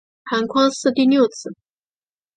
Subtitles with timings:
[0.31, 1.55] 韩匡嗣第六子。